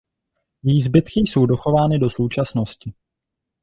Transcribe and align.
Její 0.63 0.81
zbytky 0.81 1.19
jsou 1.19 1.45
dochovány 1.45 1.99
do 1.99 2.09
současnosti. 2.09 2.93